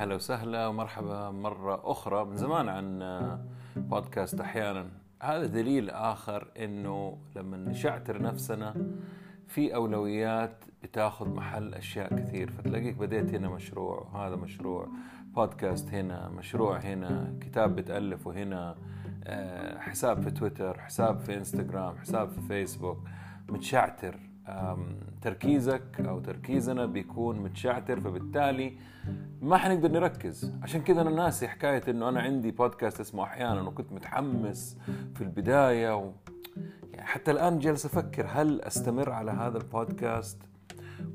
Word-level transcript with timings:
هلا 0.00 0.14
وسهلا 0.14 0.66
ومرحبا 0.66 1.30
مرة 1.30 1.80
أخرى 1.84 2.24
من 2.24 2.36
زمان 2.36 2.68
عن 2.68 3.38
بودكاست 3.76 4.40
أحيانا. 4.40 4.86
هذا 5.22 5.46
دليل 5.46 5.90
آخر 5.90 6.48
إنه 6.58 7.18
لما 7.36 7.56
نشعتر 7.56 8.22
نفسنا 8.22 8.74
في 9.46 9.74
أولويات 9.74 10.64
بتاخذ 10.82 11.28
محل 11.28 11.74
أشياء 11.74 12.16
كثير. 12.16 12.50
فتلاقيك 12.50 12.96
بديت 12.96 13.34
هنا 13.34 13.48
مشروع 13.48 14.08
وهذا 14.12 14.36
مشروع 14.36 14.88
بودكاست 15.34 15.88
هنا 15.94 16.28
مشروع 16.28 16.78
هنا 16.78 17.38
كتاب 17.40 17.76
بتألفه 17.76 18.32
هنا 18.32 18.74
آه، 19.24 19.78
حساب 19.78 20.22
في 20.22 20.30
تويتر 20.30 20.80
حساب 20.80 21.18
في 21.18 21.36
إنستغرام 21.36 21.98
حساب 21.98 22.28
في 22.28 22.40
فيسبوك. 22.40 22.98
متشعتر. 23.48 24.29
تركيزك 25.22 26.00
أو 26.00 26.20
تركيزنا 26.20 26.86
بيكون 26.86 27.38
متشعتر 27.38 28.00
فبالتالي 28.00 28.76
ما 29.42 29.56
حنقدر 29.56 29.90
نركز. 29.92 30.52
عشان 30.62 30.82
كذا 30.82 31.00
أنا 31.00 31.10
ناسي 31.10 31.48
حكاية 31.48 31.82
إنه 31.88 32.08
أنا 32.08 32.20
عندي 32.20 32.50
بودكاست 32.50 33.00
اسمه 33.00 33.22
أحيانا 33.24 33.62
وكنت 33.62 33.92
متحمس 33.92 34.78
في 35.14 35.20
البداية 35.20 35.96
و... 35.96 36.12
يعني 36.92 37.06
حتى 37.06 37.30
الآن 37.30 37.58
جالس 37.58 37.86
أفكر 37.86 38.26
هل 38.28 38.60
أستمر 38.60 39.10
على 39.10 39.30
هذا 39.30 39.58
البودكاست 39.58 40.38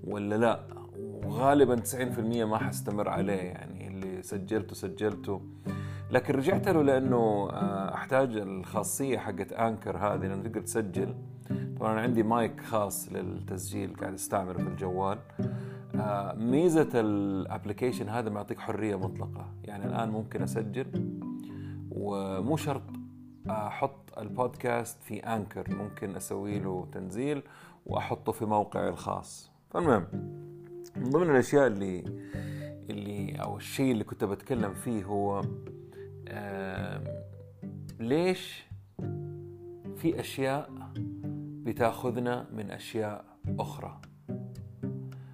ولا 0.04 0.36
لا؟ 0.36 0.60
وغالبا 0.98 1.76
90% 1.76 2.20
ما 2.20 2.58
حستمر 2.58 3.10
عليه 3.10 3.34
يعني 3.42 3.88
اللي 3.88 4.22
سجلته 4.22 4.76
سجلته. 4.76 5.42
لكن 6.12 6.34
رجعت 6.34 6.68
له 6.68 6.82
لأنه 6.82 7.50
آه، 7.50 7.94
أحتاج 7.94 8.38
الخاصية 8.38 9.18
حقت 9.18 9.54
أنكر 9.54 9.98
هذه 9.98 10.28
لأنه 10.28 10.44
تقدر 10.44 10.62
تسجل 10.62 11.16
طبعا 11.80 11.92
أنا 11.94 12.02
عندي 12.02 12.24
مايك 12.24 12.62
خاص 12.62 13.12
للتسجيل 13.12 13.96
قاعد 13.96 14.14
أستعمله 14.14 14.58
في 14.58 14.68
الجوال. 14.68 15.18
آه، 15.96 16.34
ميزة 16.34 16.90
ال 16.94 17.03
application 17.03 18.10
هذا 18.10 18.30
معطيك 18.30 18.60
حرية 18.60 18.96
مطلقة. 18.96 19.54
يعني 19.64 19.86
الآن 19.86 20.10
ممكن 20.10 20.42
أسجل 20.42 20.86
ومو 21.92 22.58
شرط 22.58 22.84
أحط 23.50 24.18
البودكاست 24.20 25.04
في 25.04 25.20
Anchor 25.20 25.76
ممكن 25.76 26.16
أسوي 26.16 26.60
له 26.60 26.88
تنزيل 26.92 27.44
وأحطه 27.86 28.32
في 28.32 28.46
موقعي 28.46 28.90
الخاص. 28.90 29.52
فالمهم 29.70 30.08
من 30.96 31.10
ضمن 31.10 31.30
الأشياء 31.30 31.68
اللي 31.68 32.04
اللي 32.90 33.36
أو 33.42 33.58
الشيء 33.58 33.92
اللي 33.92 34.04
كنت 34.04 34.24
بتكلم 34.24 34.74
فيه 34.74 35.04
هو 35.04 35.42
ليش 38.00 38.66
في 39.96 40.20
أشياء 40.20 40.70
بتاخذنا 41.64 42.48
من 42.54 42.72
أشياء 42.72 43.26
أخرى؟ 43.60 44.02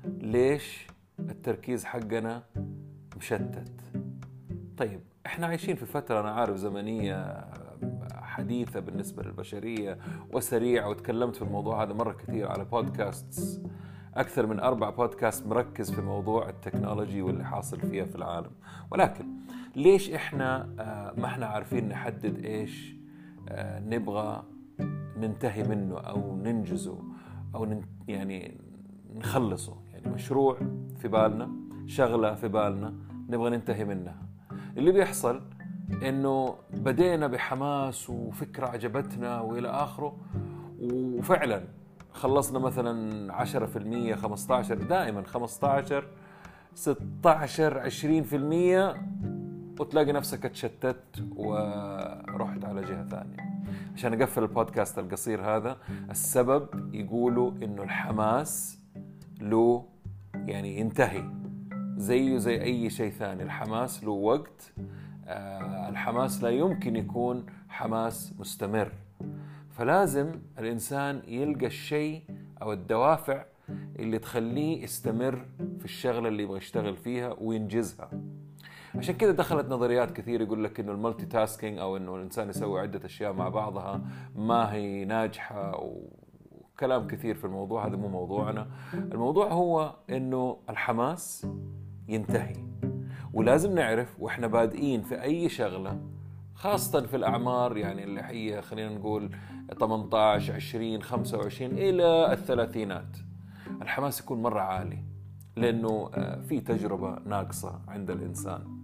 ليش 0.06 0.88
التركيز 1.20 1.86
حقنا 1.86 2.44
مشتت؟ 3.18 3.72
طيب 4.78 5.00
إحنا 5.26 5.48
عايشين 5.48 5.76
في 5.76 5.86
فترة 5.86 6.20
أنا 6.20 6.32
عارف 6.32 6.56
زمنية 6.56 7.46
حديثة 8.14 8.80
بالنسبة 8.80 9.24
للبشرية 9.24 9.98
وسريعة 10.34 10.90
وتكلمت 10.90 11.36
في 11.36 11.42
الموضوع 11.42 11.84
هذا 11.84 11.94
مرة 11.94 12.12
كثير 12.12 12.48
على 12.48 12.66
بودكاست 12.66 13.62
أكثر 14.16 14.48
من 14.48 14.60
أربع 14.60 14.90
بودكاست 14.90 15.48
مركز 15.48 15.92
في 15.92 16.02
موضوع 16.02 16.50
التكنولوجي 16.50 17.22
واللي 17.22 17.46
حاصل 17.46 17.80
فيها 17.80 18.06
في 18.06 18.16
العالم. 18.16 18.52
ولكن 18.92 19.26
ليش 19.76 20.10
إحنا 20.10 20.70
آه، 20.80 21.20
ما 21.20 21.26
إحنا 21.26 21.46
عارفين 21.46 21.90
نحدد 21.90 22.46
إيش 22.46 22.96
آه، 23.50 23.80
نبغى 23.80 24.44
ننتهي 25.18 25.64
منه 25.64 26.00
أو 26.00 26.36
ننجزه 26.36 27.00
أو 27.56 27.82
يعني 28.08 28.58
نخلصه؟ 29.16 29.76
يعني 29.94 30.10
مشروع 30.16 30.58
في 31.00 31.08
بالنا 31.08 31.52
شغلة 31.86 32.36
في 32.36 32.48
بالنا 32.48 32.94
نبغى 33.30 33.50
ننتهي 33.50 33.86
منها. 33.86 34.22
اللي 34.78 34.92
بيحصل 34.92 35.42
إنه 36.04 36.56
بدينا 36.74 37.28
بحماس 37.28 38.10
وفكرة 38.10 38.68
عجبتنا 38.68 39.42
وإلى 39.42 39.68
آخره 39.68 40.18
وفعلا 40.82 41.64
خلصنا 42.14 42.60
مثلا 42.60 43.34
10% 44.14 44.16
15 44.16 44.76
دائما 44.76 45.24
15 45.24 46.04
16 46.76 47.90
20% 47.90 49.80
وتلاقي 49.80 50.12
نفسك 50.12 50.46
اتشتت 50.46 51.24
ورحت 51.36 52.66
على 52.66 52.82
جهة 52.82 53.08
ثانية. 53.10 53.52
عشان 53.96 54.22
أقفل 54.22 54.44
البودكاست 54.44 55.00
القصير 55.00 55.42
هذا 55.42 55.78
السبب 56.10 56.94
يقولوا 56.96 57.52
إنه 57.52 57.84
الحماس 57.84 58.80
له 59.42 59.86
يعني 60.36 60.80
ينتهي. 60.80 61.24
زيه 61.98 62.38
زي 62.38 62.62
أي 62.62 62.90
شيء 62.90 63.12
ثاني 63.12 63.44
الحماس 63.44 64.04
له 64.04 64.12
وقت. 64.12 64.74
آه 65.28 65.90
الحماس 65.90 66.44
لا 66.44 66.50
يمكن 66.50 66.96
يكون 66.96 67.46
حماس 67.70 68.34
مستمر. 68.40 68.92
فلازم 69.82 70.32
الإنسان 70.60 71.22
يلقى 71.28 71.66
الشيء 71.66 72.22
أو 72.62 72.74
الدوافع 72.74 73.46
اللي 74.00 74.20
تخليه 74.20 74.84
يستمر 74.84 75.46
في 75.80 75.86
الشغلة 75.86 76.28
اللي 76.28 76.44
يبغى 76.44 76.58
يشتغل 76.58 76.98
فيها 76.98 77.36
وينجزها. 77.42 78.10
عشان 78.96 79.16
كذا 79.16 79.32
دخلت 79.32 79.70
نظريات 79.70 80.12
كثير 80.12 80.42
يقول 80.42 80.64
لك 80.64 80.80
إنه 80.80 80.92
المالتي 80.92 81.26
تاسكينج 81.26 81.80
أو 81.80 81.98
إنه 81.98 82.16
الإنسان 82.16 82.50
يسوي 82.50 82.80
عدة 82.80 83.06
أشياء 83.06 83.34
مع 83.34 83.50
بعضها 83.50 84.02
ما 84.36 84.74
هي 84.74 85.06
ناجحة 85.06 85.80
وكلام 85.80 87.08
كثير 87.08 87.36
في 87.36 87.46
الموضوع 87.46 87.88
هذا 87.88 87.96
مو 87.96 88.08
موضوعنا. 88.08 88.68
الموضوع 88.94 89.48
هو 89.48 89.96
إنه 90.10 90.58
الحماس 90.70 91.48
ينتهي. 92.08 92.56
ولازم 93.34 93.76
نعرف 93.76 94.16
وإحنا 94.20 94.48
بادئين 94.48 95.02
في 95.02 95.22
أي 95.22 95.50
شغلة 95.50 96.02
خاصة 96.62 97.02
في 97.02 97.16
الأعمار 97.16 97.78
يعني 97.78 98.04
اللي 98.04 98.22
هي 98.22 98.62
خلينا 98.62 98.96
نقول 98.96 99.30
18 99.80 100.54
20 100.54 101.04
25 101.04 101.72
إلى 101.72 102.34
الثلاثينات. 102.34 103.18
الحماس 103.82 104.20
يكون 104.20 104.42
مرة 104.42 104.60
عالي 104.60 105.04
لأنه 105.56 106.10
آه، 106.14 106.42
في 106.42 106.60
تجربة 106.60 107.20
ناقصة 107.26 107.82
عند 107.88 108.12
الإنسان. 108.12 108.81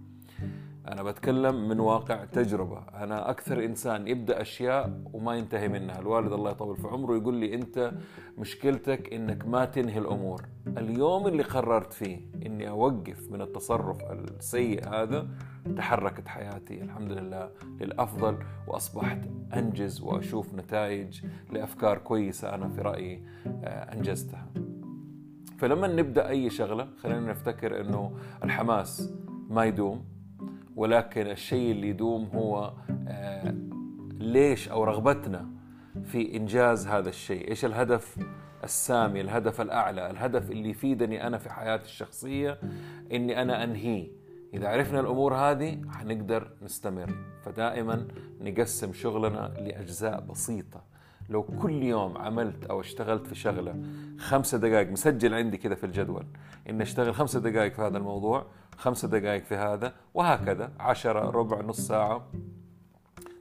أنا 0.92 1.02
بتكلم 1.02 1.68
من 1.68 1.80
واقع 1.80 2.24
تجربة. 2.24 2.78
أنا 2.94 3.30
أكثر 3.30 3.64
إنسان 3.64 4.08
يبدأ 4.08 4.40
أشياء 4.42 5.00
وما 5.12 5.34
ينتهي 5.34 5.68
منها. 5.68 5.98
الوالد 5.98 6.32
الله 6.32 6.50
يطول 6.50 6.76
في 6.76 6.88
عمره 6.88 7.16
يقول 7.16 7.34
لي 7.34 7.54
أنت 7.54 7.92
مشكلتك 8.38 9.12
إنك 9.12 9.46
ما 9.46 9.64
تنهي 9.64 9.98
الأمور. 9.98 10.42
اليوم 10.66 11.26
اللي 11.26 11.42
قررت 11.42 11.92
فيه 11.92 12.20
إني 12.46 12.68
أوقف 12.68 13.30
من 13.30 13.40
التصرف 13.40 14.02
السيء 14.02 14.88
هذا 14.88 15.28
تحركت 15.76 16.28
حياتي 16.28 16.82
الحمد 16.82 17.12
لله 17.12 17.50
للأفضل 17.80 18.38
وأصبحت 18.66 19.18
أنجز 19.54 20.00
وأشوف 20.00 20.54
نتائج 20.54 21.24
لأفكار 21.52 21.98
كويسة 21.98 22.54
أنا 22.54 22.68
في 22.68 22.80
رأيي 22.80 23.22
آه، 23.46 23.94
أنجزتها. 23.94 24.46
فلما 25.58 25.86
نبدأ 25.86 26.28
أي 26.28 26.50
شغلة 26.50 26.88
خلينا 27.02 27.20
نفتكر 27.20 27.80
أنه 27.80 28.12
الحماس 28.44 29.12
ما 29.48 29.64
يدوم. 29.64 30.17
ولكن 30.78 31.26
الشيء 31.26 31.70
اللي 31.70 31.88
يدوم 31.88 32.24
هو 32.34 32.72
آه، 33.08 33.54
ليش 34.10 34.68
أو 34.68 34.84
رغبتنا 34.84 35.46
في 36.04 36.36
إنجاز 36.36 36.86
هذا 36.86 37.08
الشيء، 37.08 37.50
إيش 37.50 37.64
الهدف 37.64 38.16
السامي، 38.64 39.20
الهدف 39.20 39.60
الأعلى، 39.60 40.10
الهدف 40.10 40.50
اللي 40.50 40.70
يفيدني 40.70 41.26
أنا 41.26 41.38
في 41.38 41.50
حياتي 41.52 41.84
الشخصية 41.84 42.58
إني 43.12 43.42
أنا 43.42 43.64
أنهيه. 43.64 44.08
إذا 44.54 44.68
عرفنا 44.68 45.00
الأمور 45.00 45.34
هذه 45.34 45.80
حنقدر 45.90 46.50
نستمر، 46.62 47.14
فدائما 47.44 48.08
نقسم 48.40 48.92
شغلنا 48.92 49.54
لأجزاء 49.58 50.20
بسيطة. 50.20 50.84
لو 51.28 51.42
كل 51.42 51.82
يوم 51.82 52.18
عملت 52.18 52.64
أو 52.64 52.80
اشتغلت 52.80 53.26
في 53.26 53.34
شغلة 53.34 53.82
خمسة 54.18 54.58
دقائق 54.58 54.90
مسجل 54.90 55.34
عندي 55.34 55.56
كذا 55.56 55.74
في 55.74 55.86
الجدول 55.86 56.26
إني 56.68 56.82
أشتغل 56.82 57.14
خمسة 57.14 57.40
دقائق 57.40 57.72
في 57.72 57.82
هذا 57.82 57.98
الموضوع 57.98 58.46
خمسة 58.78 59.08
دقائق 59.08 59.44
في 59.44 59.54
هذا 59.54 59.94
وهكذا 60.14 60.72
عشرة 60.80 61.30
ربع 61.30 61.60
نص 61.60 61.80
ساعة. 61.80 62.28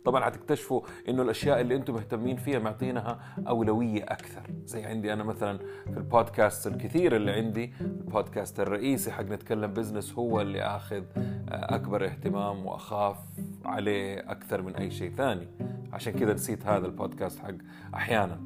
طبعا 0.05 0.25
حتكتشفوا 0.25 0.81
إنه 1.09 1.21
الأشياء 1.21 1.61
اللي 1.61 1.75
أنتم 1.75 1.93
مهتمين 1.93 2.37
فيها 2.37 2.59
معطينها 2.59 3.19
أولوية 3.47 4.03
أكثر. 4.03 4.41
زي 4.65 4.85
عندي 4.85 5.13
أنا 5.13 5.23
مثلا 5.23 5.57
في 5.93 5.97
البودكاست 5.97 6.67
الكثير 6.67 7.15
اللي 7.15 7.31
عندي 7.31 7.73
البودكاست 7.81 8.59
الرئيسي 8.59 9.11
حق 9.11 9.23
نتكلم 9.23 9.73
business 9.73 10.13
هو 10.13 10.41
اللي 10.41 10.61
آخذ 10.61 11.03
آه، 11.17 11.75
أكبر 11.75 12.05
اهتمام 12.05 12.65
وأخاف 12.65 13.17
عليه 13.65 14.31
أكثر 14.31 14.61
من 14.61 14.75
أي 14.75 14.91
شيء 14.91 15.11
ثاني. 15.11 15.47
عشان 15.93 16.13
كذا 16.13 16.33
نسيت 16.33 16.65
هذا 16.65 16.85
البودكاست 16.85 17.39
حق 17.39 17.53
أحيانا. 17.93 18.41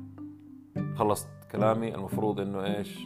خلصت 0.96 1.28
كلامي 1.52 1.96
المفروض 1.96 2.40
إنه 2.40 2.66
إيش؟ 2.66 3.00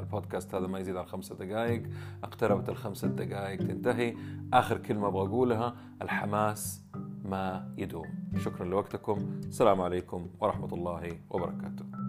البودكاست 0.00 0.54
هذا 0.54 0.66
ما 0.66 0.78
يزيد 0.78 0.96
عن 0.96 1.04
خمسة 1.04 1.34
دقائق 1.34 1.82
اقتربت 2.24 2.68
الخمسة 2.68 3.08
دقائق 3.08 3.58
تنتهي. 3.58 4.16
آخر 4.52 4.78
كلمة 4.78 5.08
أبغى 5.08 5.26
أقولها 5.26 5.74
الحماس 6.02 6.84
ما 7.24 7.74
يدوم. 7.78 8.06
شكرا 8.36 8.66
لوقتكم. 8.66 9.40
السلام 9.46 9.80
عليكم 9.80 10.30
ورحمة 10.40 10.74
الله 10.74 11.18
وبركاته. 11.30 12.07